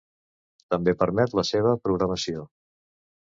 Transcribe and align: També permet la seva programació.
També 0.73 0.95
permet 1.01 1.37
la 1.39 1.45
seva 1.49 1.75
programació. 1.83 2.47